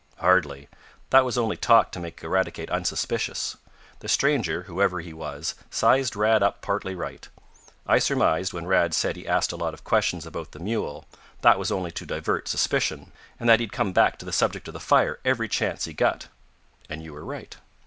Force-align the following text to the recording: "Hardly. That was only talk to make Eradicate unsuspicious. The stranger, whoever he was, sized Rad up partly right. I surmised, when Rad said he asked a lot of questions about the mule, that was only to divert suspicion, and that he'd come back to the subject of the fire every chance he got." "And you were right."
"Hardly. 0.17 0.67
That 1.11 1.25
was 1.25 1.37
only 1.37 1.55
talk 1.55 1.91
to 1.91 1.99
make 1.99 2.23
Eradicate 2.23 2.71
unsuspicious. 2.71 3.57
The 3.99 4.07
stranger, 4.07 4.63
whoever 4.63 4.99
he 4.99 5.13
was, 5.13 5.53
sized 5.69 6.15
Rad 6.15 6.41
up 6.41 6.59
partly 6.63 6.95
right. 6.95 7.29
I 7.85 7.99
surmised, 7.99 8.51
when 8.51 8.65
Rad 8.65 8.95
said 8.95 9.15
he 9.15 9.27
asked 9.27 9.51
a 9.51 9.57
lot 9.57 9.75
of 9.75 9.83
questions 9.83 10.25
about 10.25 10.53
the 10.53 10.59
mule, 10.59 11.05
that 11.41 11.59
was 11.59 11.71
only 11.71 11.91
to 11.91 12.05
divert 12.07 12.47
suspicion, 12.47 13.11
and 13.39 13.47
that 13.47 13.59
he'd 13.59 13.71
come 13.73 13.93
back 13.93 14.17
to 14.17 14.25
the 14.25 14.33
subject 14.33 14.67
of 14.67 14.73
the 14.73 14.79
fire 14.79 15.19
every 15.23 15.47
chance 15.47 15.85
he 15.85 15.93
got." 15.93 16.29
"And 16.89 17.03
you 17.03 17.13
were 17.13 17.23
right." 17.23 17.55